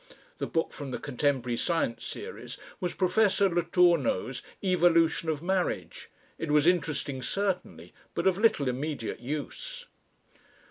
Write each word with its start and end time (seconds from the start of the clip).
(The 0.39 0.47
book 0.47 0.73
from 0.73 0.89
the 0.89 0.97
Contemporary 0.97 1.57
Science 1.57 2.07
Series 2.07 2.57
was 2.79 2.95
Professor 2.95 3.47
Letourneau's 3.47 4.41
"Evolution 4.63 5.29
of 5.29 5.43
Marriage." 5.43 6.09
It 6.39 6.49
was 6.49 6.65
interesting 6.65 7.21
certainly, 7.21 7.93
but 8.15 8.25
of 8.25 8.39
little 8.39 8.67
immediate 8.67 9.19
use.) 9.19 9.85